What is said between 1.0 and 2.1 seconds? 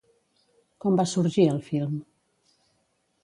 va sorgir el film?